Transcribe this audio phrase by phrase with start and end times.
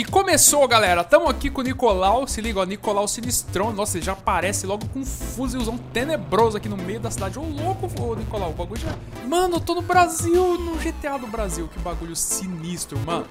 [0.00, 1.04] E começou, galera.
[1.04, 2.26] Tamo aqui com o Nicolau.
[2.26, 3.70] Se liga, ó, Nicolau Sinistrão.
[3.70, 7.38] Nossa, ele já aparece logo com um fuzilzão tenebroso aqui no meio da cidade.
[7.38, 8.96] Ô, louco, ô, Nicolau, o bagulho já.
[9.28, 11.68] Mano, eu tô no Brasil, no GTA do Brasil.
[11.68, 13.26] Que bagulho sinistro, mano.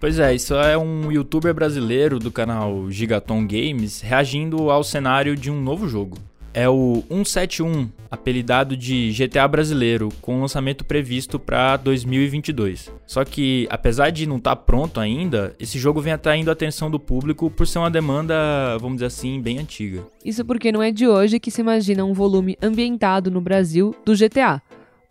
[0.00, 5.50] Pois é, isso é um youtuber brasileiro do canal Gigaton Games reagindo ao cenário de
[5.50, 6.16] um novo jogo.
[6.60, 12.92] É o 171, apelidado de GTA brasileiro, com lançamento previsto para 2022.
[13.06, 16.90] Só que, apesar de não estar tá pronto ainda, esse jogo vem atraindo a atenção
[16.90, 20.06] do público por ser uma demanda, vamos dizer assim, bem antiga.
[20.22, 24.12] Isso porque não é de hoje que se imagina um volume ambientado no Brasil do
[24.14, 24.60] GTA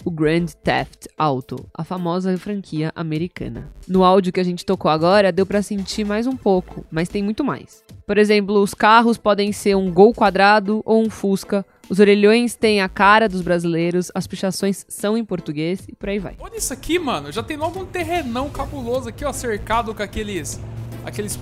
[0.04, 3.72] o Grand Theft Auto, a famosa franquia americana.
[3.88, 7.22] No áudio que a gente tocou agora, deu para sentir mais um pouco, mas tem
[7.22, 7.84] muito mais.
[8.06, 11.66] Por exemplo, os carros podem ser um Gol quadrado ou um Fusca.
[11.90, 16.20] Os orelhões têm a cara dos brasileiros, as pichações são em português e por aí
[16.20, 16.36] vai.
[16.40, 17.32] Olha isso aqui, mano.
[17.32, 20.60] Já tem logo um terrenão cabuloso aqui, ó, cercado com aqueles
[21.06, 21.40] aqueles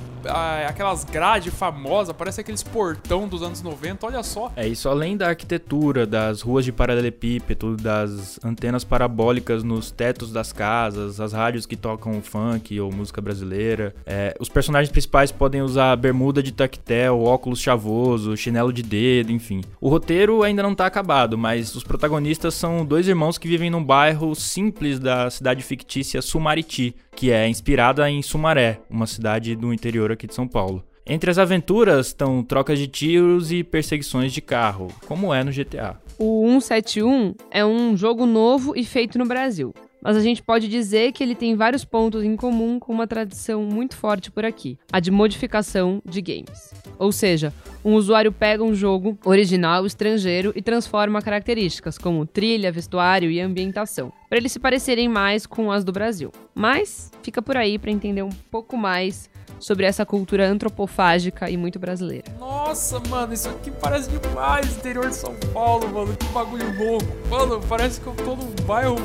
[0.67, 4.51] aquelas grades famosas, parece aqueles portão dos anos 90, olha só.
[4.55, 10.51] É isso, além da arquitetura, das ruas de paralelepípedo, das antenas parabólicas nos tetos das
[10.51, 13.95] casas, as rádios que tocam funk ou música brasileira.
[14.05, 19.61] É, os personagens principais podem usar bermuda de tactel, óculos chavoso, chinelo de dedo, enfim.
[19.79, 23.83] O roteiro ainda não tá acabado, mas os protagonistas são dois irmãos que vivem num
[23.83, 30.06] bairro simples da cidade fictícia Sumariti, que é inspirada em Sumaré, uma cidade do interior
[30.13, 30.83] aqui de São Paulo.
[31.05, 36.01] Entre as aventuras estão trocas de tiros e perseguições de carro, como é no GTA.
[36.19, 41.11] O 171 é um jogo novo e feito no Brasil mas a gente pode dizer
[41.11, 44.99] que ele tem vários pontos em comum com uma tradição muito forte por aqui, a
[44.99, 46.73] de modificação de games.
[46.97, 53.29] Ou seja, um usuário pega um jogo original estrangeiro e transforma características como trilha, vestuário
[53.29, 56.31] e ambientação, para eles se parecerem mais com as do Brasil.
[56.53, 61.79] Mas fica por aí para entender um pouco mais sobre essa cultura antropofágica e muito
[61.79, 62.25] brasileira.
[62.39, 66.15] Nossa, mano, isso aqui parece demais interior de São Paulo, mano.
[66.15, 67.05] Que bagulho louco.
[67.29, 68.95] Mano, parece que eu tô num bairro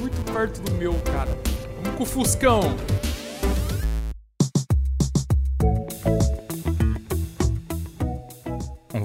[0.00, 1.30] muito perto do meu, cara.
[1.82, 2.60] Vamos com o Fuscão.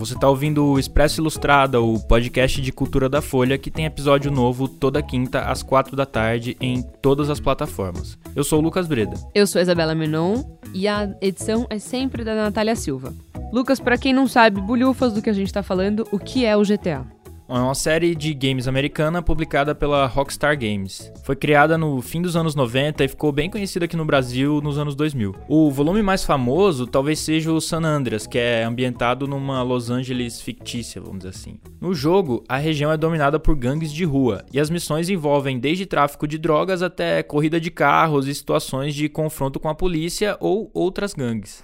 [0.04, 4.30] Você está ouvindo o Expresso Ilustrada, o podcast de cultura da Folha, que tem episódio
[4.30, 8.18] novo toda quinta às quatro da tarde em todas as plataformas.
[8.36, 9.14] Eu sou o Lucas Breda.
[9.34, 10.44] Eu sou a Isabela Menon
[10.74, 13.14] e a edição é sempre da Natália Silva.
[13.54, 16.58] Lucas, para quem não sabe, bulhufas do que a gente está falando, o que é
[16.58, 17.08] o GTA?
[17.56, 21.12] É uma série de games americana publicada pela Rockstar Games.
[21.24, 24.80] Foi criada no fim dos anos 90 e ficou bem conhecida aqui no Brasil nos
[24.80, 25.36] anos 2000.
[25.48, 30.42] O volume mais famoso talvez seja o San Andreas, que é ambientado numa Los Angeles
[30.42, 31.60] fictícia, vamos dizer assim.
[31.80, 35.86] No jogo, a região é dominada por gangues de rua e as missões envolvem desde
[35.86, 40.72] tráfico de drogas até corrida de carros e situações de confronto com a polícia ou
[40.74, 41.64] outras gangues.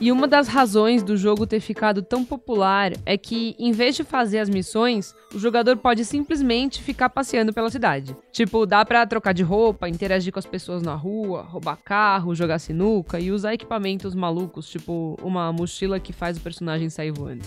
[0.00, 4.02] E uma das razões do jogo ter ficado tão popular é que, em vez de
[4.02, 8.16] fazer as missões, o jogador pode simplesmente ficar passeando pela cidade.
[8.32, 12.58] Tipo, dá pra trocar de roupa, interagir com as pessoas na rua, roubar carro, jogar
[12.58, 17.44] sinuca e usar equipamentos malucos, tipo uma mochila que faz o personagem sair voando.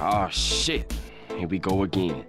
[0.00, 0.86] Oh shit,
[1.30, 2.24] here we go again.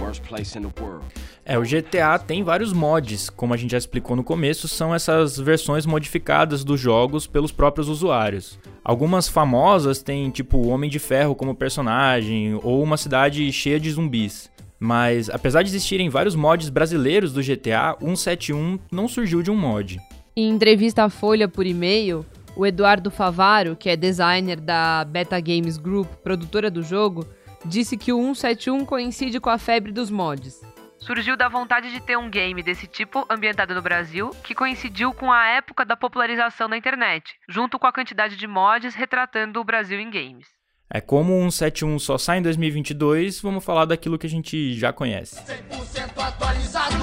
[0.00, 1.04] Worst place in the world.
[1.50, 5.40] É, o GTA tem vários mods, como a gente já explicou no começo, são essas
[5.40, 8.58] versões modificadas dos jogos pelos próprios usuários.
[8.84, 13.90] Algumas famosas têm tipo o Homem de Ferro como personagem ou uma cidade cheia de
[13.90, 14.50] zumbis.
[14.78, 19.98] Mas apesar de existirem vários mods brasileiros do GTA, 171 não surgiu de um mod.
[20.36, 25.78] Em entrevista à Folha por e-mail, o Eduardo Favaro, que é designer da Beta Games
[25.78, 27.24] Group, produtora do jogo,
[27.64, 30.60] disse que o 171 coincide com a febre dos mods
[30.98, 35.32] surgiu da vontade de ter um game desse tipo ambientado no Brasil, que coincidiu com
[35.32, 39.98] a época da popularização da internet, junto com a quantidade de mods retratando o Brasil
[40.00, 40.46] em games.
[40.90, 44.92] É como um 71 só sai em 2022, vamos falar daquilo que a gente já
[44.92, 45.36] conhece.
[45.36, 46.94] 100% atualizado,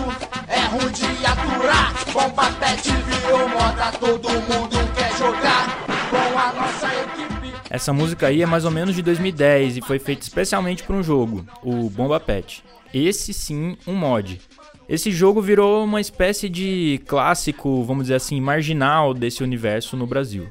[0.48, 1.94] é ruim de aturar.
[2.12, 7.56] Bomba pet virou moda, todo mundo quer jogar com a nossa equipe.
[7.70, 11.04] Essa música aí é mais ou menos de 2010 e foi feita especialmente para um
[11.04, 12.64] jogo, o Bomba Pet.
[12.98, 14.40] Esse sim, um mod.
[14.88, 20.48] Esse jogo virou uma espécie de clássico, vamos dizer assim, marginal desse universo no Brasil.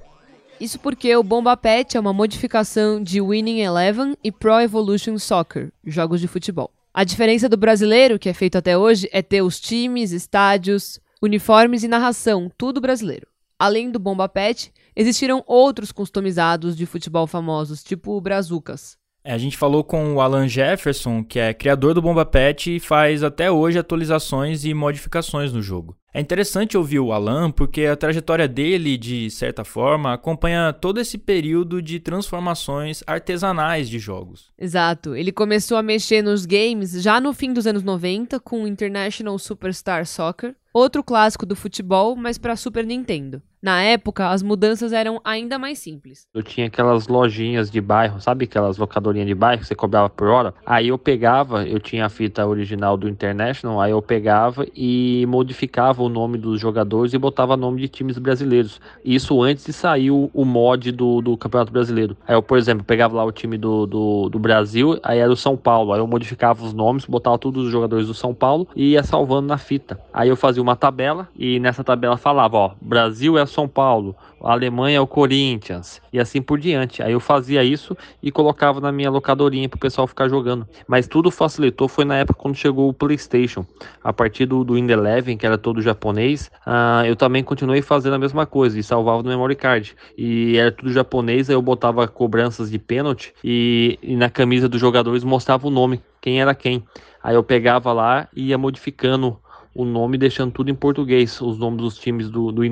[0.61, 5.73] Isso porque o Bomba Pet é uma modificação de Winning Eleven e Pro Evolution Soccer,
[5.87, 6.71] jogos de futebol.
[6.93, 11.83] A diferença do brasileiro, que é feito até hoje, é ter os times, estádios, uniformes
[11.83, 13.27] e narração, tudo brasileiro.
[13.59, 18.99] Além do Bomba Pet, existiram outros customizados de futebol famosos, tipo o Brazucas.
[19.27, 22.79] É, a gente falou com o Alan Jefferson, que é criador do Bomba Pet e
[22.79, 25.97] faz até hoje atualizações e modificações no jogo.
[26.13, 31.17] É interessante ouvir o Alan porque a trajetória dele, de certa forma, acompanha todo esse
[31.17, 34.53] período de transformações artesanais de jogos.
[34.59, 35.17] Exato.
[35.17, 39.39] Ele começou a mexer nos games já no fim dos anos 90 com o International
[39.39, 43.41] Superstar Soccer, outro clássico do futebol, mas para Super Nintendo.
[43.65, 46.27] Na época, as mudanças eram ainda mais simples.
[46.35, 50.29] Eu tinha aquelas lojinhas de bairro, sabe aquelas locadorinhas de bairro que você cobrava por
[50.29, 50.53] hora?
[50.67, 56.03] Aí eu pegava, eu tinha a fita original do International, aí eu pegava e modificava
[56.03, 58.83] o nome dos jogadores e botava nome de times brasileiros.
[59.03, 62.19] Isso antes de sair o, mod do, do Campeonato Brasileiro.
[62.29, 65.37] Aí eu, por exemplo, pegava lá o time do, do, do, Brasil, aí era o
[65.37, 65.95] São Paulo.
[65.95, 69.49] Aí eu modificava os nomes, botava todos os jogadores do São Paulo e ia salvando
[69.49, 69.99] na fita.
[70.13, 74.99] Aí eu fazia uma tabela e nessa tabela falava, ó, Brasil é são Paulo, Alemanha
[74.99, 77.03] é o Corinthians e assim por diante.
[77.03, 80.67] Aí eu fazia isso e colocava na minha locadorinha para o pessoal ficar jogando.
[80.87, 83.65] Mas tudo facilitou foi na época quando chegou o PlayStation.
[84.03, 88.19] A partir do, do Eleven, que era todo japonês, uh, eu também continuei fazendo a
[88.19, 89.95] mesma coisa e salvava no memory card.
[90.17, 94.81] E era tudo japonês, aí eu botava cobranças de pênalti e, e na camisa dos
[94.81, 96.83] jogadores mostrava o nome, quem era quem.
[97.23, 99.39] Aí eu pegava lá e ia modificando
[99.75, 102.63] o nome deixando tudo em português, os nomes dos times do, do.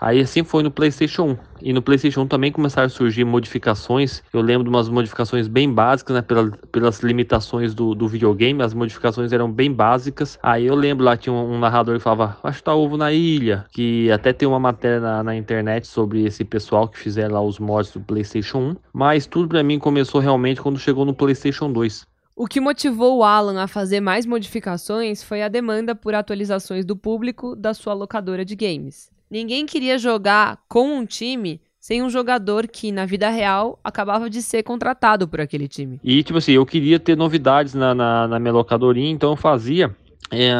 [0.00, 1.36] Aí assim foi no PlayStation 1.
[1.62, 4.22] E no PlayStation 1 também começaram a surgir modificações.
[4.32, 6.22] Eu lembro de umas modificações bem básicas, né?
[6.22, 10.38] Pela, pelas limitações do, do videogame, as modificações eram bem básicas.
[10.42, 13.12] Aí eu lembro lá, tinha um, um narrador que falava: Acho que tá ovo na
[13.12, 13.66] ilha.
[13.70, 17.58] Que até tem uma matéria na, na internet sobre esse pessoal que fizeram lá os
[17.58, 18.76] mods do PlayStation 1.
[18.92, 22.09] Mas tudo para mim começou realmente quando chegou no PlayStation 2.
[22.42, 26.96] O que motivou o Alan a fazer mais modificações foi a demanda por atualizações do
[26.96, 29.10] público da sua locadora de games.
[29.30, 34.40] Ninguém queria jogar com um time sem um jogador que, na vida real, acabava de
[34.40, 36.00] ser contratado por aquele time.
[36.02, 39.94] E, tipo assim, eu queria ter novidades na, na, na minha locadorinha, então eu fazia
[40.30, 40.52] é,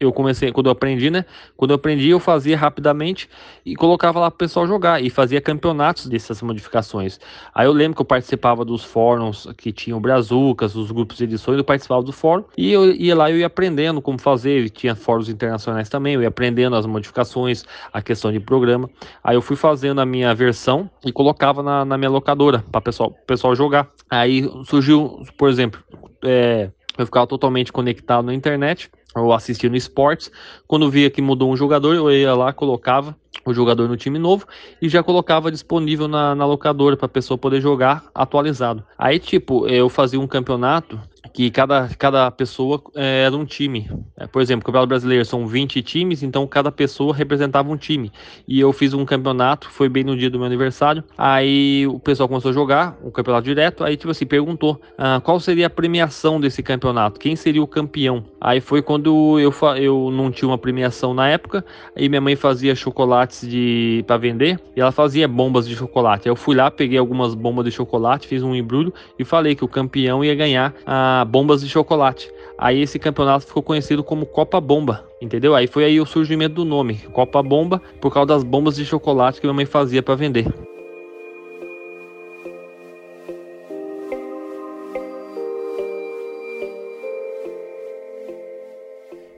[0.00, 1.24] eu comecei, quando eu aprendi, né?
[1.56, 3.28] Quando eu aprendi, eu fazia rapidamente
[3.64, 7.18] e colocava lá para o pessoal jogar e fazia campeonatos dessas modificações.
[7.54, 11.58] Aí eu lembro que eu participava dos fóruns que tinham Brazucas, os grupos de edições,
[11.58, 14.64] eu participava do fórum e eu ia lá eu ia aprendendo como fazer.
[14.64, 18.88] E tinha fóruns internacionais também, eu ia aprendendo as modificações, a questão de programa.
[19.22, 23.10] Aí eu fui fazendo a minha versão e colocava na, na minha locadora para pessoal
[23.26, 23.88] pessoal jogar.
[24.10, 25.82] Aí surgiu, por exemplo,
[26.24, 30.30] é, eu ficava totalmente conectado na internet ou assistindo esportes.
[30.66, 34.46] Quando via que mudou um jogador, eu ia lá, colocava o jogador no time novo
[34.82, 38.84] e já colocava disponível na, na locadora para a pessoa poder jogar atualizado.
[38.98, 41.00] Aí, tipo, eu fazia um campeonato
[41.38, 43.88] que cada, cada pessoa é, era um time.
[44.16, 48.10] É, por exemplo, o Campeonato Brasileiro são 20 times, então cada pessoa representava um time.
[48.48, 51.04] E eu fiz um campeonato, foi bem no dia do meu aniversário.
[51.16, 53.84] Aí o pessoal começou a jogar o um campeonato direto.
[53.84, 58.24] Aí, tipo assim, perguntou ah, qual seria a premiação desse campeonato, quem seria o campeão.
[58.40, 61.64] Aí foi quando eu, eu não tinha uma premiação na época,
[61.96, 66.28] e minha mãe fazia chocolates de para vender e ela fazia bombas de chocolate.
[66.28, 69.64] Aí eu fui lá, peguei algumas bombas de chocolate, fiz um embrulho e falei que
[69.64, 72.32] o campeão ia ganhar a bombas de chocolate.
[72.56, 75.54] Aí esse campeonato ficou conhecido como Copa Bomba, entendeu?
[75.54, 79.40] Aí foi aí o surgimento do nome, Copa Bomba, por causa das bombas de chocolate
[79.40, 80.46] que minha mãe fazia para vender.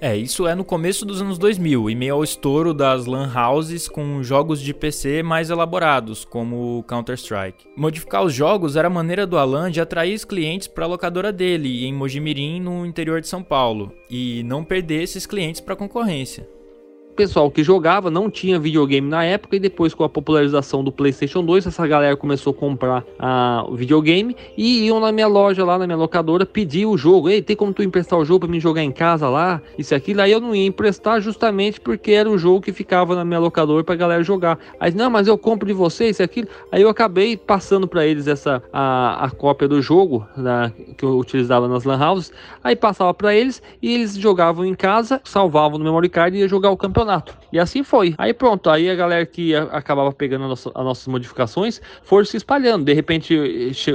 [0.03, 3.87] É, isso é no começo dos anos 2000, em meio ao estouro das LAN houses
[3.87, 7.67] com jogos de PC mais elaborados, como Counter-Strike.
[7.77, 11.31] Modificar os jogos era a maneira do Alan de atrair os clientes para a locadora
[11.31, 15.77] dele, em Mojimirim, no interior de São Paulo, e não perder esses clientes para a
[15.77, 16.49] concorrência
[17.15, 21.45] pessoal que jogava não tinha videogame na época e depois com a popularização do PlayStation
[21.45, 25.79] 2, essa galera começou a comprar ah, o videogame e iam na minha loja lá,
[25.79, 27.29] na minha locadora, pedir o jogo.
[27.29, 29.61] Ei, tem como tu emprestar o jogo para mim jogar em casa lá?
[29.77, 30.23] Isso e aquilo.
[30.23, 33.83] Aí eu não ia emprestar justamente porque era o jogo que ficava na minha locadora
[33.85, 34.59] pra galera jogar.
[34.79, 36.49] Aí, não, mas eu compro de você, isso e aquilo.
[36.71, 41.19] Aí eu acabei passando para eles essa a, a cópia do jogo né, que eu
[41.19, 42.33] utilizava nas lan houses.
[42.63, 46.49] Aí passava para eles e eles jogavam em casa, salvavam no memory card e ia
[46.49, 47.37] jogar o campeonato campeonato.
[47.53, 48.15] E assim foi.
[48.19, 52.85] Aí pronto, aí a galera que acabava pegando as nossas modificações foram se espalhando.
[52.85, 53.37] De repente,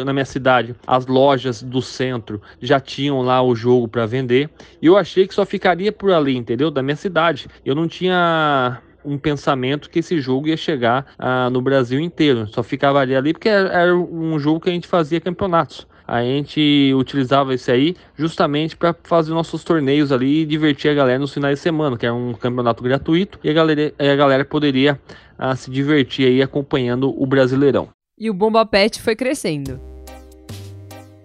[0.03, 4.49] na minha cidade, as lojas do centro já tinham lá o jogo para vender.
[4.81, 6.71] E eu achei que só ficaria por ali, entendeu?
[6.71, 7.47] Da minha cidade.
[7.63, 12.47] Eu não tinha um pensamento que esse jogo ia chegar ah, no Brasil inteiro.
[12.47, 16.21] Só ficava ali, ali porque era, era um jogo que a gente fazia campeonatos a
[16.21, 21.33] gente utilizava isso aí justamente para fazer nossos torneios ali e divertir a galera nos
[21.33, 24.99] finais de semana, que era um campeonato gratuito e a galera, a galera poderia
[25.37, 27.89] ah, se divertir aí acompanhando o Brasileirão.
[28.17, 29.79] E o Bomba Pet foi crescendo.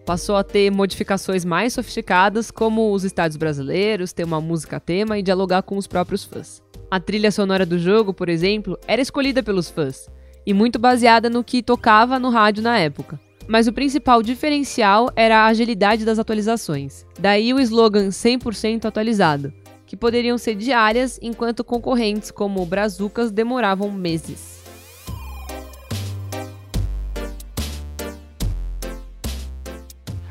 [0.04, 5.22] passou a ter modificações mais sofisticadas, como os estádios brasileiros, ter uma música tema e
[5.22, 6.60] dialogar com os próprios fãs.
[6.90, 10.10] A trilha sonora do jogo, por exemplo, era escolhida pelos fãs,
[10.44, 13.20] e muito baseada no que tocava no rádio na época.
[13.46, 17.04] Mas o principal diferencial era a agilidade das atualizações.
[17.18, 19.52] Daí o slogan 100% atualizado,
[19.86, 24.59] que poderiam ser diárias, enquanto concorrentes como Brazucas demoravam meses.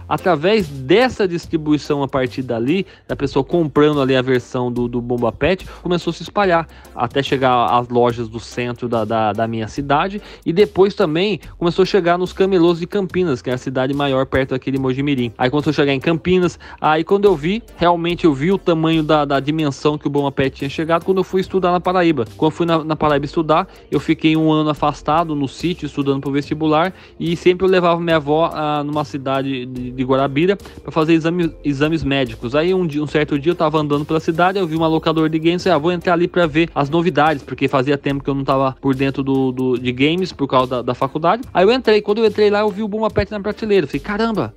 [0.09, 5.31] Através dessa distribuição a partir dali, da pessoa comprando ali a versão do, do Bomba
[5.31, 9.67] Pet, começou a se espalhar até chegar às lojas do centro da, da, da, minha
[9.67, 13.93] cidade e depois também começou a chegar nos camelôs de Campinas, que é a cidade
[13.93, 15.31] maior perto daquele Mojimirim.
[15.37, 19.03] Aí começou a chegar em Campinas, aí quando eu vi, realmente eu vi o tamanho
[19.03, 22.25] da, da dimensão que o Bomba Pet tinha chegado quando eu fui estudar na Paraíba.
[22.35, 26.21] Quando eu fui na, na Paraíba estudar, eu fiquei um ano afastado no sítio, estudando
[26.21, 30.55] para o vestibular e sempre eu levava minha avó ah, numa cidade de, de Guarabira
[30.55, 32.55] para fazer exame, exames médicos.
[32.55, 35.29] Aí um, dia, um certo dia eu tava andando pela cidade, eu vi uma locadora
[35.29, 38.29] de games, e ah, vou entrar ali para ver as novidades, porque fazia tempo que
[38.29, 41.43] eu não tava por dentro do, do de games por causa da, da, faculdade.
[41.53, 43.85] Aí eu entrei, quando eu entrei lá, eu vi o Boom Pet na prateleira.
[43.85, 44.53] Falei, caramba,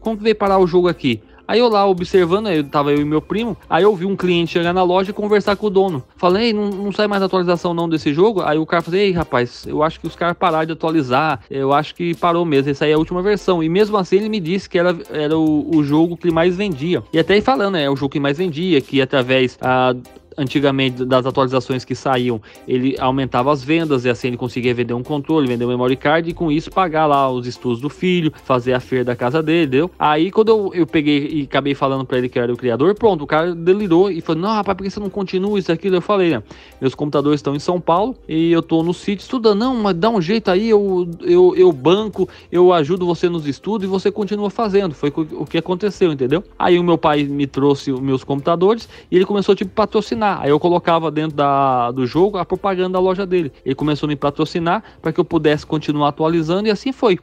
[0.00, 1.20] como que veio parar o jogo aqui?
[1.46, 4.52] Aí eu lá observando, eu tava eu e meu primo, aí eu vi um cliente
[4.52, 6.02] chegar na loja e conversar com o dono.
[6.16, 8.42] Falei, não, não sai mais atualização não desse jogo?
[8.42, 11.72] Aí o cara falou, ei rapaz, eu acho que os caras pararam de atualizar, eu
[11.72, 13.62] acho que parou mesmo, essa aí é a última versão.
[13.62, 17.02] E mesmo assim ele me disse que era, era o, o jogo que mais vendia.
[17.12, 19.94] E até aí falando, é o jogo que mais vendia, que através a
[20.36, 25.02] antigamente das atualizações que saíam, ele aumentava as vendas e assim ele conseguia vender um
[25.02, 28.72] controle, vender um memory card e com isso pagar lá os estudos do filho, fazer
[28.72, 29.90] a feira da casa dele, deu?
[29.98, 33.24] Aí quando eu, eu peguei e acabei falando para ele que era o criador, pronto,
[33.24, 36.02] o cara delirou e falou: "Não, rapaz, por que você não continua isso aquilo?" Eu
[36.02, 36.42] falei, né?
[36.80, 39.58] Meus computadores estão em São Paulo e eu tô no sítio estudando.
[39.58, 43.86] Não, mas dá um jeito aí, eu eu, eu banco, eu ajudo você nos estudos
[43.86, 44.94] e você continua fazendo.
[44.94, 46.44] Foi o que aconteceu, entendeu?
[46.58, 50.42] Aí o meu pai me trouxe os meus computadores e ele começou tipo patrocinar patrocinar.
[50.42, 53.52] Aí eu colocava dentro da, do jogo a propaganda da loja dele.
[53.64, 57.18] Ele começou a me patrocinar para que eu pudesse continuar atualizando e assim foi.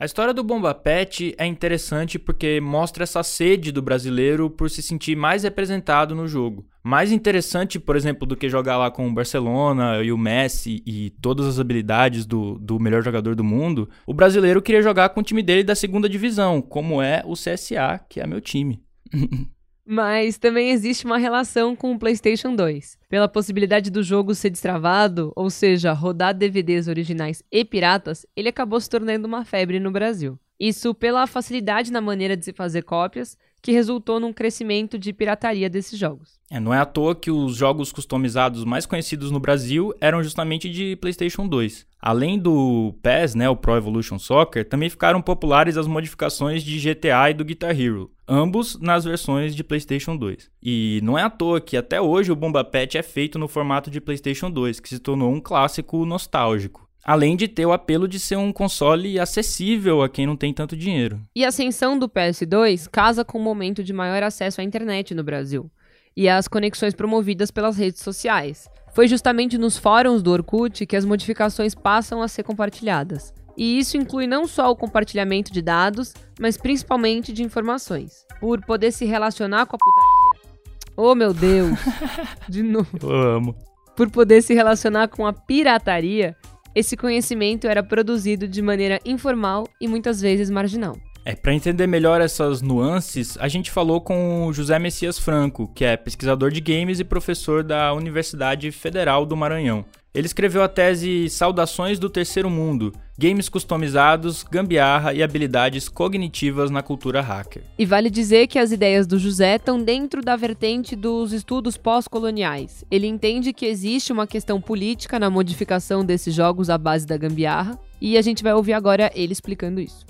[0.00, 4.80] A história do Bomba Pet é interessante porque mostra essa sede do brasileiro por se
[4.80, 6.64] sentir mais representado no jogo.
[6.84, 11.10] Mais interessante, por exemplo, do que jogar lá com o Barcelona e o Messi e
[11.20, 15.24] todas as habilidades do, do melhor jogador do mundo, o brasileiro queria jogar com o
[15.24, 18.80] time dele da segunda divisão, como é o CSA, que é meu time.
[19.90, 22.98] Mas também existe uma relação com o PlayStation 2.
[23.08, 28.78] Pela possibilidade do jogo ser destravado, ou seja, rodar DVDs originais e piratas, ele acabou
[28.78, 30.38] se tornando uma febre no Brasil.
[30.60, 35.70] Isso pela facilidade na maneira de se fazer cópias, que resultou num crescimento de pirataria
[35.70, 36.38] desses jogos.
[36.50, 40.68] É, não é à toa que os jogos customizados mais conhecidos no Brasil eram justamente
[40.68, 41.86] de PlayStation 2.
[41.98, 47.30] Além do PES, né, o Pro Evolution Soccer, também ficaram populares as modificações de GTA
[47.30, 50.50] e do Guitar Hero, ambos nas versões de PlayStation 2.
[50.62, 53.90] E não é à toa que até hoje o Bomba Pet é feito no formato
[53.90, 56.86] de PlayStation 2, que se tornou um clássico nostálgico.
[57.04, 60.76] Além de ter o apelo de ser um console acessível a quem não tem tanto
[60.76, 61.20] dinheiro.
[61.34, 65.24] E a ascensão do PS2 casa com o momento de maior acesso à internet no
[65.24, 65.70] Brasil
[66.14, 68.68] e as conexões promovidas pelas redes sociais.
[68.92, 73.32] Foi justamente nos fóruns do Orkut que as modificações passam a ser compartilhadas.
[73.58, 78.24] E isso inclui não só o compartilhamento de dados, mas principalmente de informações.
[78.38, 80.48] Por poder se relacionar com a putaria.
[80.96, 81.76] Oh meu Deus!
[82.48, 82.88] De novo.
[83.02, 83.56] Eu amo.
[83.96, 86.36] Por poder se relacionar com a pirataria,
[86.72, 90.96] esse conhecimento era produzido de maneira informal e muitas vezes marginal.
[91.24, 95.84] É, para entender melhor essas nuances, a gente falou com o José Messias Franco, que
[95.84, 99.84] é pesquisador de games e professor da Universidade Federal do Maranhão.
[100.14, 106.82] Ele escreveu a tese Saudações do Terceiro Mundo: Games customizados, gambiarra e habilidades cognitivas na
[106.82, 107.62] cultura hacker.
[107.78, 112.84] E vale dizer que as ideias do José estão dentro da vertente dos estudos pós-coloniais.
[112.90, 117.78] Ele entende que existe uma questão política na modificação desses jogos à base da gambiarra,
[118.00, 120.06] e a gente vai ouvir agora ele explicando isso.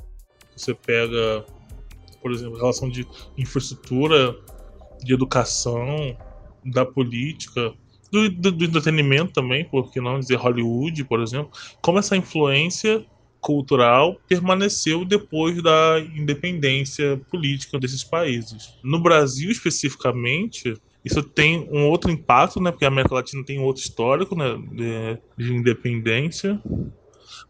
[0.57, 1.45] Você pega,
[2.23, 4.37] por exemplo, a relação de infraestrutura,
[5.03, 6.17] de educação,
[6.65, 7.73] da política,
[8.11, 11.51] do, do, do, entretenimento também, por que não dizer Hollywood, por exemplo,
[11.81, 13.05] como essa influência
[13.41, 18.75] cultural permaneceu depois da independência política desses países.
[18.83, 20.75] No Brasil, especificamente,
[21.05, 24.59] isso tem um outro impacto, né, porque a América Latina tem um outro histórico né,
[24.73, 26.61] de, de independência,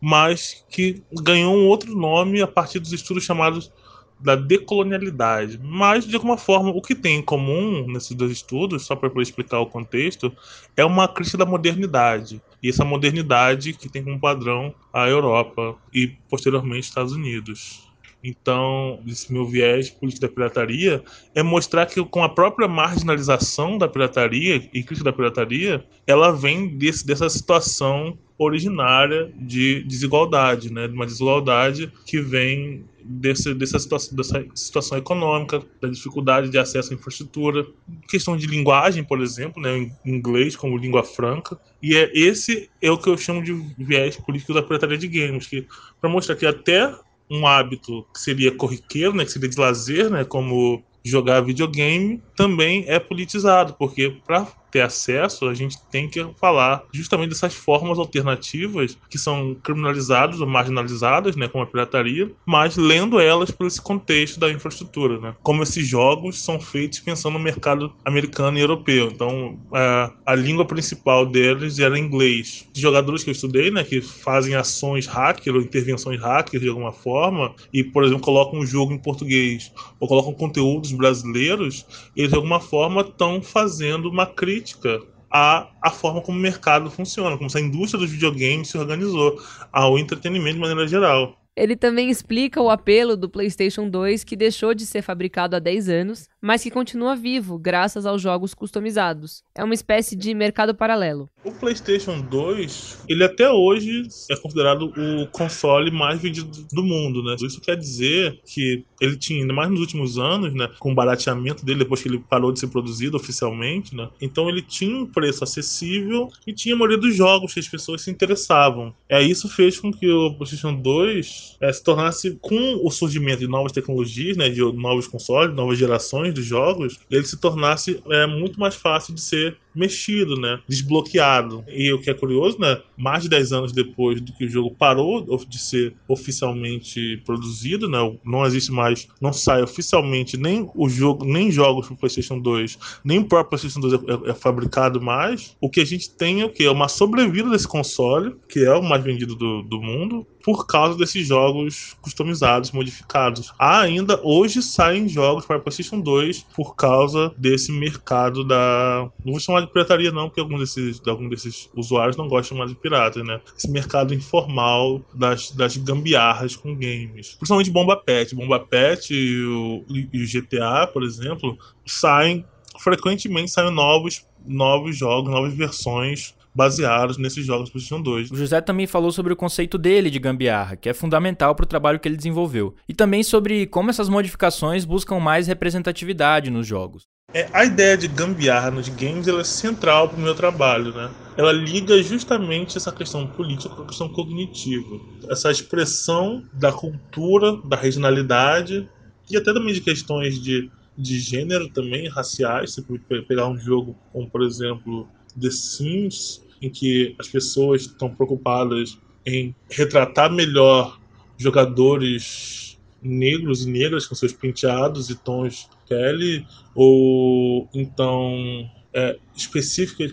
[0.01, 3.73] mas que ganhou um outro nome a partir dos estudos chamados
[4.21, 5.61] da decolonialidade.
[5.63, 9.61] Mas, de alguma forma, o que tem em comum nesses dois estudos, só para explicar
[9.61, 10.33] o contexto,
[10.77, 12.41] é uma crítica da modernidade.
[12.63, 17.89] E essa modernidade que tem como padrão a Europa e, posteriormente, Estados Unidos.
[18.23, 21.03] Então, esse meu viés político da pirataria
[21.35, 26.77] é mostrar que com a própria marginalização da pirataria e crítica da pirataria, ela vem
[26.77, 30.89] desse, dessa situação originária de desigualdade, né?
[30.89, 36.93] De uma desigualdade que vem desse, dessa, situação, dessa situação econômica, da dificuldade de acesso
[36.93, 37.67] à infraestrutura,
[38.09, 39.91] questão de linguagem, por exemplo, né?
[40.05, 41.59] Inglês como língua franca.
[41.83, 45.47] E é esse é o que eu chamo de viés político da pirataria de games,
[45.47, 45.67] que
[46.01, 46.95] para mostrar que até
[47.31, 52.85] um hábito que seria corriqueiro, né, que seria de lazer, né, como jogar videogame, também
[52.87, 58.99] é politizado, porque para ter acesso, a gente tem que falar justamente dessas formas alternativas
[59.09, 64.39] que são criminalizadas ou marginalizadas, né, como a pirataria, mas lendo elas por esse contexto
[64.39, 65.35] da infraestrutura, né?
[65.43, 69.11] Como esses jogos são feitos pensando no mercado americano e europeu.
[69.13, 72.67] Então, a, a língua principal deles era inglês.
[72.75, 76.93] Os jogadores que eu estudei, né, que fazem ações hacker ou intervenções hackers de alguma
[76.93, 82.37] forma e, por exemplo, colocam um jogo em português ou colocam conteúdos brasileiros, eles de
[82.37, 85.01] alguma forma estão fazendo uma crítica crítica
[85.31, 89.39] à, à forma como o mercado funciona, como a indústria dos videogames se organizou,
[89.73, 91.37] ao entretenimento de maneira geral.
[91.55, 95.89] Ele também explica o apelo do PlayStation 2, que deixou de ser fabricado há 10
[95.89, 99.43] anos, mas que continua vivo graças aos jogos customizados.
[99.55, 101.29] É uma espécie de mercado paralelo.
[101.45, 107.37] O PlayStation 2, ele até hoje é considerado o console mais vendido do mundo, né?
[107.41, 111.65] Isso quer dizer que ele tinha, ainda mais nos últimos anos, né, com o barateamento
[111.65, 114.09] dele depois que ele parou de ser produzido oficialmente, né?
[114.21, 118.03] Então ele tinha um preço acessível e tinha a maioria dos jogos que as pessoas
[118.03, 118.95] se interessavam.
[119.09, 123.49] É isso fez com que o PlayStation 2 é, se tornasse, com o surgimento de
[123.49, 128.59] novas tecnologias, né, de novos consoles, novas gerações de jogos, ele se tornasse é, muito
[128.59, 130.61] mais fácil de ser mexido, né?
[130.69, 131.65] Desbloqueado.
[131.69, 132.81] E o que é curioso, né?
[132.97, 137.99] Mais de 10 anos depois do que o jogo parou de ser oficialmente produzido, né?
[138.25, 143.19] Não existe mais, não sai oficialmente nem o jogo, nem jogos pro PlayStation 2, nem
[143.19, 145.57] o próprio PlayStation 2 é, é, é fabricado mais.
[145.61, 146.65] O que a gente tem é o que?
[146.65, 150.97] É uma sobrevida desse console, que é o mais vendido do, do mundo, por causa
[150.97, 153.53] desses jogos customizados, modificados.
[153.59, 159.11] Há ainda hoje saem jogos para PlayStation 2 por causa desse mercado da.
[159.25, 162.71] Não vou chamar de pirataria, não, porque alguns desses, algum desses usuários não gostam mais
[162.71, 163.41] de pirata, né?
[163.57, 167.35] Esse mercado informal das, das gambiarras com games.
[167.35, 168.35] Principalmente Bomba Pet.
[168.35, 172.45] Bomba Pet e o, e o GTA, por exemplo, saem
[172.79, 178.31] frequentemente saem novos novos jogos, novas versões baseados nesses jogos PlayStation 2.
[178.33, 181.69] O José também falou sobre o conceito dele de gambiarra, que é fundamental para o
[181.69, 187.07] trabalho que ele desenvolveu, e também sobre como essas modificações buscam mais representatividade nos jogos.
[187.35, 191.11] É, a ideia de gambiarra nos games é central para o meu trabalho, né?
[191.37, 194.99] Ela liga justamente essa questão política com a questão cognitiva.
[195.29, 198.89] Essa expressão da cultura, da regionalidade
[199.31, 202.77] e até também de questões de, de gênero também, raciais.
[202.77, 205.07] Pode pegar um jogo como, por exemplo,
[205.39, 210.99] The Sims, em que as pessoas estão preocupadas em retratar melhor
[211.37, 219.17] jogadores negros e negras com seus penteados e tons pele, ou então é,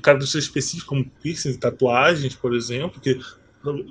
[0.02, 3.20] características específicas como piercing, tatuagens, por exemplo, que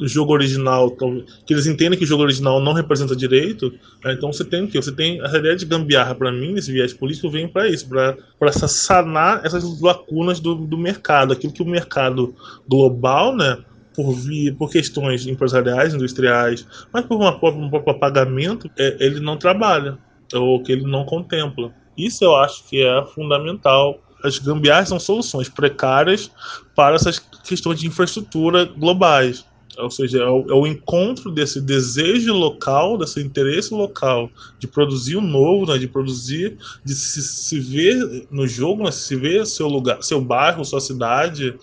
[0.00, 0.96] o jogo original,
[1.44, 3.72] que eles entendem que o jogo original não representa direito,
[4.04, 4.12] né?
[4.12, 4.80] então você tem o que?
[4.80, 8.52] Você tem a ideia de gambiarra para mim, nesse viés político, vem para isso, para
[8.52, 12.35] sanar essas lacunas do, do mercado, aquilo que o mercado
[12.68, 13.59] global, né?
[13.94, 19.37] Por, via, por questões empresariais, industriais, mas por uma, um próprio pagamento, é, ele não
[19.37, 19.96] trabalha,
[20.35, 21.72] ou que ele não contempla.
[21.96, 26.30] Isso eu acho que é fundamental as gambiarras são soluções precárias
[26.74, 29.44] para essas questões de infraestrutura globais.
[29.76, 35.16] Ou seja, é o, é o, encontro desse desejo local, desse interesse local de produzir
[35.16, 39.68] o novo, né, de produzir, de se, se ver no jogo, né, se ver seu
[39.68, 41.54] lugar, seu bairro, sua cidade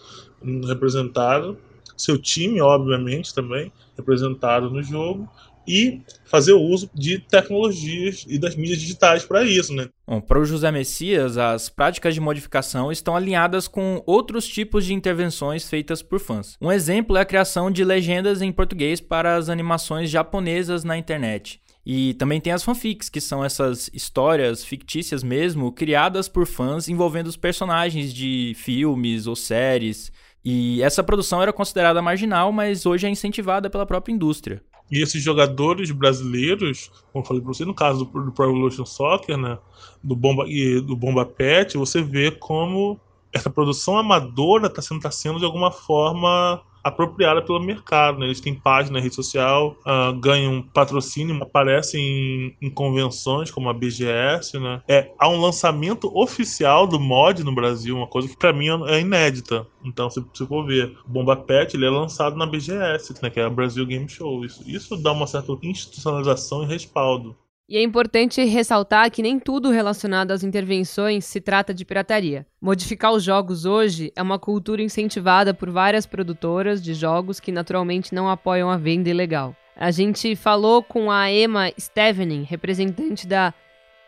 [0.68, 1.58] representado,
[2.02, 5.30] seu time, obviamente, também representado no jogo,
[5.68, 9.90] e fazer uso de tecnologias e das mídias digitais para isso, né?
[10.08, 14.94] Bom, para o José Messias, as práticas de modificação estão alinhadas com outros tipos de
[14.94, 16.58] intervenções feitas por fãs.
[16.60, 21.62] Um exemplo é a criação de legendas em português para as animações japonesas na internet.
[21.86, 27.28] E também tem as fanfics, que são essas histórias fictícias mesmo, criadas por fãs envolvendo
[27.28, 30.12] os personagens de filmes ou séries.
[30.44, 34.62] E essa produção era considerada marginal, mas hoje é incentivada pela própria indústria.
[34.92, 38.86] E esses jogadores brasileiros, como eu falei para você, no caso do, do Pro Evolution
[38.86, 39.58] Soccer, né,
[40.04, 43.00] do Bomba, e do Bomba Pet, você vê como
[43.32, 48.20] essa produção amadora está sendo, tá sendo de alguma forma apropriada pelo mercado.
[48.20, 48.26] Né?
[48.26, 54.60] Eles têm página, rede social, uh, ganham patrocínio, aparecem em, em, convenções como a BGS.
[54.60, 54.82] Né?
[54.88, 59.00] É, há um lançamento oficial do mod no Brasil, uma coisa que para mim é
[59.00, 59.66] inédita.
[59.84, 63.44] Então, se você for ver, Bomba Pet ele é lançado na BGS, né, que é
[63.44, 64.46] a Brasil Game Show.
[64.46, 67.36] Isso, isso dá uma certa institucionalização e respaldo.
[67.72, 72.46] E é importante ressaltar que nem tudo relacionado às intervenções se trata de pirataria.
[72.62, 78.14] Modificar os jogos hoje é uma cultura incentivada por várias produtoras de jogos que naturalmente
[78.14, 79.56] não apoiam a venda ilegal.
[79.74, 83.54] A gente falou com a Emma Stevening, representante da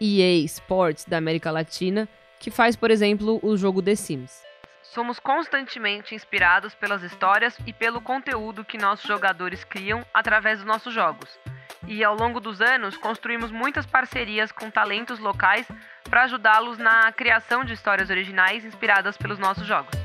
[0.01, 2.09] EA Sports da América Latina,
[2.41, 4.43] que faz, por exemplo, o jogo The Sims.
[4.81, 10.93] Somos constantemente inspirados pelas histórias e pelo conteúdo que nossos jogadores criam através dos nossos
[10.93, 11.29] jogos
[11.87, 15.67] e ao longo dos anos construímos muitas parcerias com talentos locais
[16.09, 20.03] para ajudá-los na criação de histórias originais inspiradas pelos nossos jogos.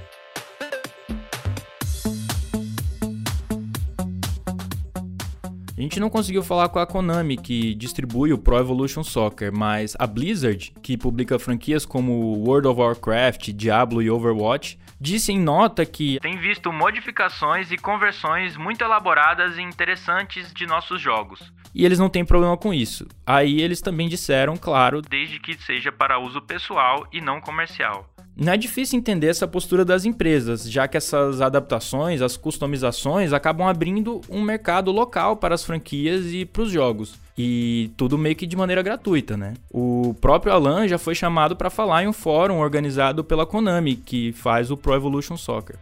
[5.78, 9.94] A gente não conseguiu falar com a Konami, que distribui o Pro Evolution Soccer, mas
[9.96, 12.12] a Blizzard, que publica franquias como
[12.44, 18.56] World of Warcraft, Diablo e Overwatch, disse em nota que tem visto modificações e conversões
[18.56, 21.52] muito elaboradas e interessantes de nossos jogos.
[21.74, 23.06] E eles não têm problema com isso.
[23.26, 28.08] Aí eles também disseram, claro, desde que seja para uso pessoal e não comercial.
[28.40, 33.66] Não é difícil entender essa postura das empresas, já que essas adaptações, as customizações, acabam
[33.66, 37.18] abrindo um mercado local para as franquias e para os jogos.
[37.36, 39.54] E tudo meio que de maneira gratuita, né?
[39.68, 44.32] O próprio Alan já foi chamado para falar em um fórum organizado pela Konami, que
[44.32, 45.76] faz o Pro Evolution Soccer.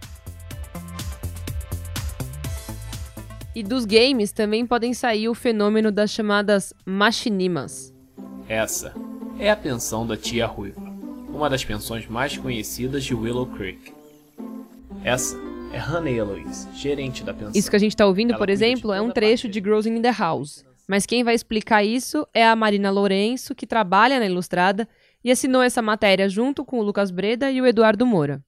[3.56, 7.92] E dos games também podem sair o fenômeno das chamadas machinimas.
[8.48, 8.94] Essa
[9.38, 10.86] é a pensão da tia Ruiva
[11.36, 13.92] uma das pensões mais conhecidas de Willow Creek.
[15.04, 15.36] Essa
[15.72, 17.52] é Hannah Eloise, gerente da pensão.
[17.54, 20.00] Isso que a gente está ouvindo, Ela por exemplo, é um trecho de Girls in
[20.00, 20.64] the House.
[20.88, 24.88] Mas quem vai explicar isso é a Marina Lourenço, que trabalha na Ilustrada
[25.22, 28.42] e assinou essa matéria junto com o Lucas Breda e o Eduardo Moura.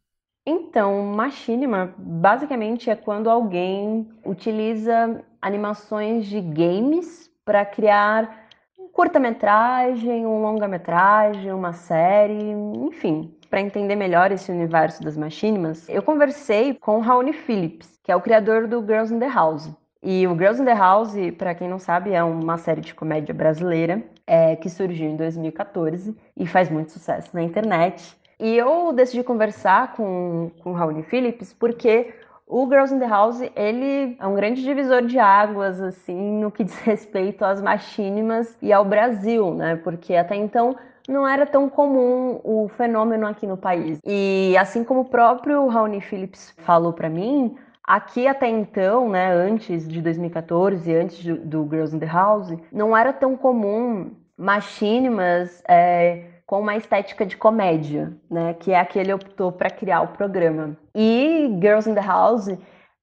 [0.51, 8.47] Então, machinima basicamente é quando alguém utiliza animações de games para criar
[8.95, 12.51] curta-metragem, um longa-metragem, uma série,
[12.87, 13.31] enfim.
[13.51, 18.21] Para entender melhor esse universo das machinimas, eu conversei com Raoni Phillips, que é o
[18.23, 19.71] criador do Girls in the House.
[20.03, 23.35] E o Girls in the House, para quem não sabe, é uma série de comédia
[23.35, 28.18] brasileira é, que surgiu em 2014 e faz muito sucesso na internet.
[28.39, 32.15] E eu decidi conversar com, com o Raoni Phillips porque
[32.47, 36.65] o Girls in the House, ele é um grande divisor de águas, assim, no que
[36.65, 39.77] diz respeito às machinimas e ao Brasil, né?
[39.77, 40.75] Porque até então
[41.07, 43.99] não era tão comum o fenômeno aqui no país.
[44.05, 49.89] E assim como o próprio Raoni Phillips falou para mim, aqui até então, né, antes
[49.89, 56.25] de 2014, antes do, do Girls in the House, não era tão comum machinimas é,
[56.49, 58.55] com uma estética de comédia, né?
[58.55, 60.75] Que é a que ele optou para criar o programa.
[60.95, 62.49] E Girls in the House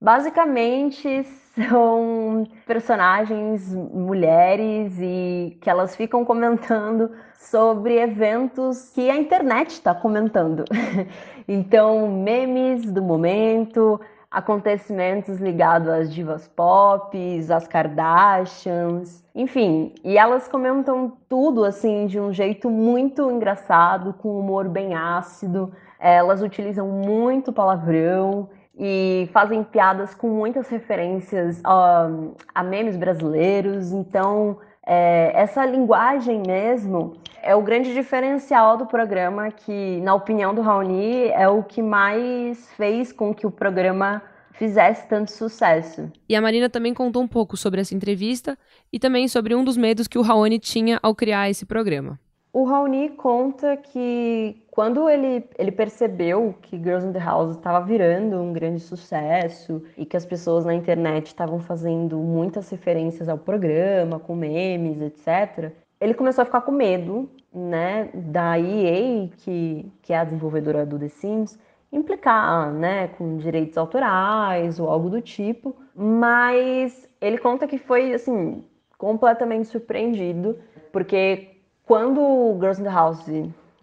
[0.02, 1.24] basicamente
[1.70, 10.66] são personagens mulheres e que elas ficam comentando sobre eventos que a internet está comentando.
[11.48, 14.02] então, memes do momento,
[14.36, 17.18] acontecimentos ligados às divas pop,
[17.50, 24.68] às Kardashians, enfim, e elas comentam tudo assim de um jeito muito engraçado, com humor
[24.68, 25.72] bem ácido.
[25.98, 32.10] Elas utilizam muito palavrão e fazem piadas com muitas referências a,
[32.54, 33.94] a memes brasileiros.
[33.94, 37.14] Então, é, essa linguagem mesmo
[37.46, 42.72] é o grande diferencial do programa, que, na opinião do Raoni, é o que mais
[42.72, 44.22] fez com que o programa
[44.54, 46.12] fizesse tanto sucesso.
[46.28, 48.58] E a Marina também contou um pouco sobre essa entrevista
[48.92, 52.20] e também sobre um dos medos que o Raoni tinha ao criar esse programa.
[52.52, 58.38] O Raoni conta que quando ele, ele percebeu que Girls in the House estava virando
[58.38, 64.20] um grande sucesso e que as pessoas na internet estavam fazendo muitas referências ao programa,
[64.20, 70.18] com memes, etc., ele começou a ficar com medo, né, da EA, que, que é
[70.18, 71.58] a desenvolvedora do The Sims,
[71.92, 78.64] implicar, né, com direitos autorais ou algo do tipo, mas ele conta que foi, assim,
[78.98, 80.58] completamente surpreendido,
[80.92, 83.26] porque quando Girls in the House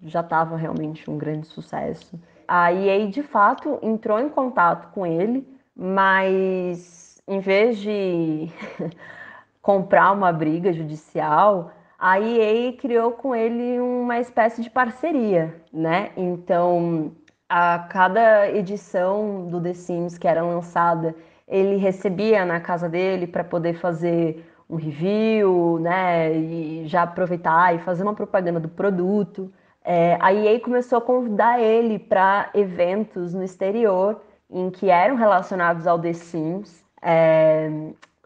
[0.04, 5.46] já estava realmente um grande sucesso, a EA de fato entrou em contato com ele,
[5.74, 8.50] mas em vez de
[9.62, 11.70] comprar uma briga judicial,
[12.02, 16.10] a EA criou com ele uma espécie de parceria, né?
[16.16, 17.12] Então,
[17.48, 21.14] a cada edição do The Sims que era lançada
[21.46, 27.78] ele recebia na casa dele para poder fazer um review, né, e já aproveitar e
[27.78, 29.52] fazer uma propaganda do produto.
[29.84, 35.86] É, a EA começou a convidar ele para eventos no exterior em que eram relacionados
[35.86, 36.84] ao The Sims.
[37.02, 37.70] É,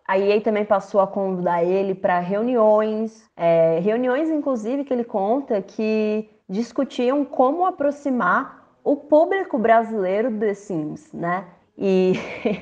[0.06, 5.60] a EA também passou a convidar ele para reuniões, é, reuniões inclusive que ele conta
[5.60, 11.44] que discutiam como aproximar o público brasileiro do The Sims, né?
[11.76, 12.12] E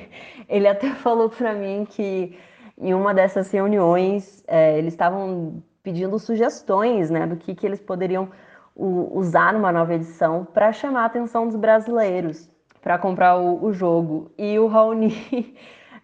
[0.49, 2.37] ele até falou para mim que
[2.77, 8.29] em uma dessas reuniões é, eles estavam pedindo sugestões, né, do que, que eles poderiam
[8.75, 12.49] usar numa nova edição para chamar a atenção dos brasileiros
[12.81, 14.31] para comprar o, o, jogo.
[14.37, 15.55] E o Raoni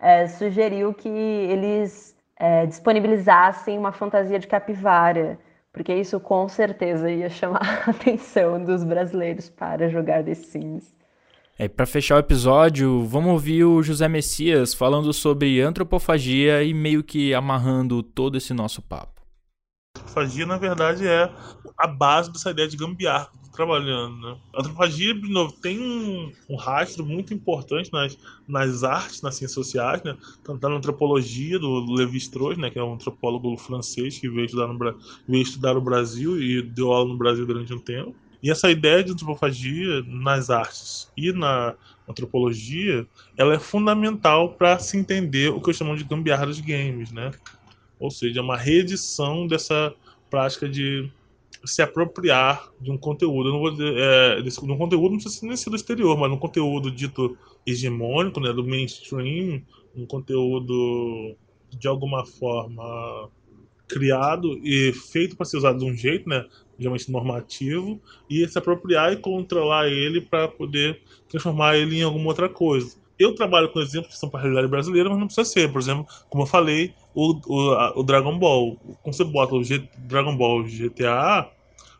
[0.01, 5.39] é, sugeriu que eles é, disponibilizassem uma fantasia de capivara,
[5.71, 10.91] porque isso com certeza ia chamar a atenção dos brasileiros para jogar The Sims.
[11.59, 17.03] É, para fechar o episódio, vamos ouvir o José Messias falando sobre antropofagia e meio
[17.03, 19.21] que amarrando todo esse nosso papo.
[19.95, 21.31] Antropofagia, na verdade, é
[21.77, 24.17] a base dessa ideia de gambiarra trabalhando.
[24.21, 24.37] Né?
[24.53, 29.53] A antropofagia, de novo, tem um, um, rastro muito importante nas, nas artes, nas ciências
[29.53, 30.17] sociais, né?
[30.43, 32.69] Tanto na antropologia do Levi-Strauss, né?
[32.69, 34.77] que é um antropólogo francês que veio estudar, no,
[35.27, 38.15] veio estudar o Brasil e deu aula no Brasil durante um tempo.
[38.43, 41.75] E essa ideia de antropofagia nas artes e na
[42.09, 43.05] antropologia,
[43.37, 47.31] ela é fundamental para se entender o que eu chamo de gambiarra dos games, né?
[47.99, 49.93] Ou seja, uma reedição dessa
[50.29, 51.07] prática de
[51.63, 53.49] se apropriar de um conteúdo.
[53.49, 56.37] Eu não vou é, de um conteúdo não precisa nem ser do exterior, mas um
[56.37, 59.61] conteúdo dito hegemônico, né, do mainstream,
[59.95, 61.35] um conteúdo
[61.69, 63.29] de alguma forma
[63.87, 66.45] criado e feito para ser usado de um jeito, né,
[66.79, 72.49] geralmente normativo, e se apropriar e controlar ele para poder transformar ele em alguma outra
[72.49, 72.95] coisa.
[73.19, 75.71] Eu trabalho com exemplos que são para a realidade brasileira, mas não precisa ser.
[75.71, 78.77] Por exemplo, como eu falei, o, o, a, o Dragon Ball.
[79.01, 81.49] Quando você bota o G, Dragon Ball GTA,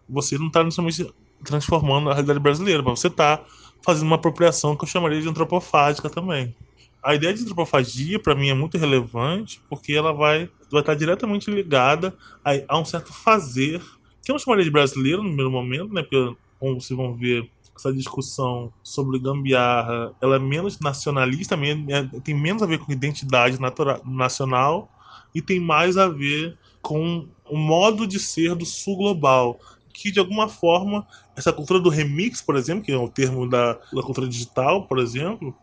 [0.07, 3.43] você não está necessariamente transformando a realidade brasileira, mas você está
[3.83, 6.55] fazendo uma apropriação que eu chamaria de antropofágica também.
[7.03, 11.49] A ideia de antropofagia, para mim, é muito relevante porque ela vai, vai estar diretamente
[11.49, 13.81] ligada a, a um certo fazer
[14.23, 16.03] que eu não chamaria de brasileiro no primeiro momento, né?
[16.03, 22.35] Porque, como vocês vão ver, essa discussão sobre gambiarra, ela é menos nacionalista, é, tem
[22.35, 24.87] menos a ver com identidade natural, nacional
[25.33, 29.59] e tem mais a ver com o modo de ser do sul global,
[29.93, 33.73] que de alguma forma essa cultura do remix, por exemplo, que é o termo da,
[33.73, 35.55] da cultura digital, por exemplo,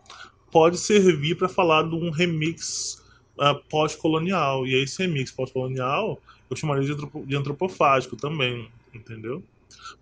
[0.51, 3.03] pode servir para falar de um remix
[3.39, 4.67] uh, pós-colonial.
[4.67, 9.43] E esse remix pós-colonial eu chamaria de, de antropofágico também, entendeu?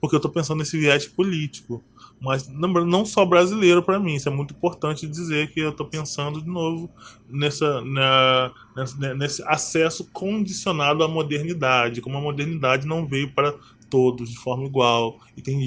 [0.01, 1.83] Porque eu estou pensando nesse viés político.
[2.21, 6.41] Mas não só brasileiro para mim, isso é muito importante dizer que eu estou pensando
[6.41, 6.91] de novo
[7.29, 13.55] nessa, na, nessa, nesse acesso condicionado à modernidade, como a modernidade não veio para
[13.91, 15.61] todos de forma igual, e tem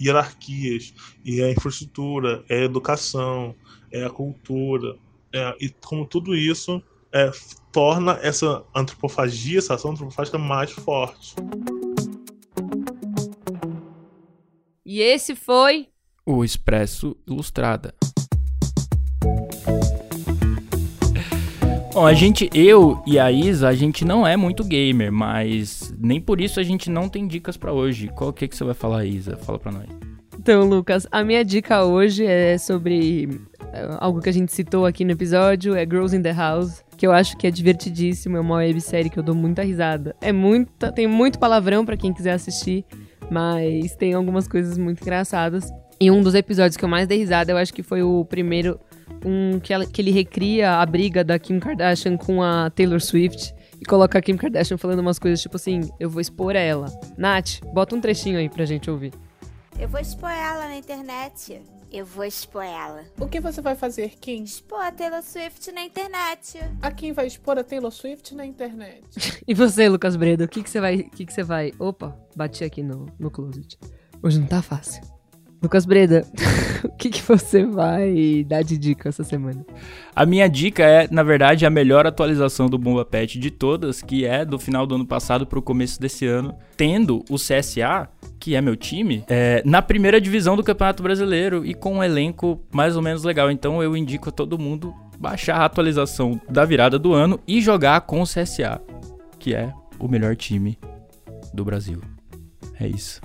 [0.00, 0.94] hierarquias,
[1.24, 3.54] e a infraestrutura, é a educação,
[3.92, 4.96] é a cultura,
[5.32, 7.30] é, e como tudo isso é,
[7.72, 11.34] torna essa antropofagia, essa ação antropofágica mais forte.
[14.86, 15.88] E esse foi
[16.26, 17.94] o Expresso Ilustrada.
[21.94, 26.20] Bom, a gente, eu e a Isa, a gente não é muito gamer, mas nem
[26.20, 28.08] por isso a gente não tem dicas para hoje.
[28.08, 29.38] Qual que que você vai falar, Isa?
[29.38, 29.86] Fala para nós.
[30.38, 33.40] Então, Lucas, a minha dica hoje é sobre
[33.72, 37.06] é, algo que a gente citou aqui no episódio, é Girls in the House, que
[37.06, 40.14] eu acho que é divertidíssimo, é uma websérie que eu dou muita risada.
[40.20, 42.84] É muita, tem muito palavrão para quem quiser assistir,
[43.30, 45.70] mas tem algumas coisas muito engraçadas.
[46.00, 48.80] E um dos episódios que eu mais dei risada, eu acho que foi o primeiro,
[49.24, 53.54] um que, ela, que ele recria a briga da Kim Kardashian com a Taylor Swift
[53.80, 56.86] e coloca a Kim Kardashian falando umas coisas tipo assim, eu vou expor ela.
[57.16, 59.12] Nath, bota um trechinho aí pra gente ouvir.
[59.78, 61.60] Eu vou expor ela na internet.
[61.94, 63.04] Eu vou expor ela.
[63.20, 64.42] O que você vai fazer, Kim?
[64.42, 66.58] Expor a Taylor Swift na internet.
[66.82, 69.04] A Kim vai expor a Taylor Swift na internet.
[69.46, 70.96] e você, Lucas Breda, o que, que você vai.
[70.96, 71.72] O que, que você vai.
[71.78, 73.78] Opa, bati aqui no, no closet.
[74.20, 75.13] Hoje não tá fácil.
[75.64, 76.26] Lucas Breda,
[76.84, 79.64] o que, que você vai dar de dica essa semana?
[80.14, 84.26] A minha dica é, na verdade, a melhor atualização do Bomba Pet de todas, que
[84.26, 88.06] é do final do ano passado para o começo desse ano, tendo o CSA,
[88.38, 92.60] que é meu time, é, na primeira divisão do Campeonato Brasileiro e com um elenco
[92.70, 93.50] mais ou menos legal.
[93.50, 98.02] Então eu indico a todo mundo baixar a atualização da virada do ano e jogar
[98.02, 98.82] com o CSA,
[99.38, 100.78] que é o melhor time
[101.54, 102.02] do Brasil.
[102.78, 103.22] É isso.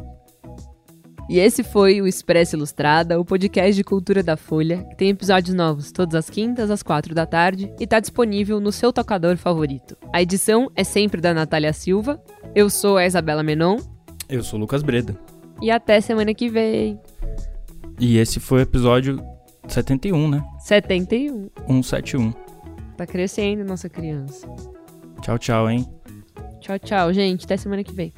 [1.29, 5.55] E esse foi o Expresso Ilustrada, o podcast de cultura da Folha, que tem episódios
[5.55, 9.95] novos todas as quintas, às quatro da tarde, e tá disponível no seu tocador favorito.
[10.11, 12.19] A edição é sempre da Natália Silva.
[12.55, 13.77] Eu sou a Isabela Menon.
[14.27, 15.15] Eu sou o Lucas Breda.
[15.61, 16.99] E até semana que vem.
[17.99, 19.23] E esse foi o episódio
[19.67, 20.43] 71, né?
[20.57, 21.51] 71.
[21.67, 22.33] 171.
[22.97, 24.47] Tá crescendo nossa criança.
[25.21, 25.85] Tchau, tchau, hein?
[26.59, 27.45] Tchau, tchau, gente.
[27.45, 28.11] Até semana que vem.